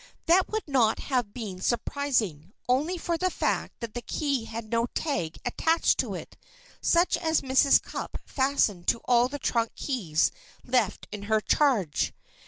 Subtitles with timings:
[0.25, 4.87] That would not have been surprising, only for the fact that the key had no
[4.95, 6.37] tag attached to it,
[6.81, 7.79] such as Mrs.
[7.79, 10.31] Cupp fastened to all the trunk keys
[10.65, 12.13] left in her charge.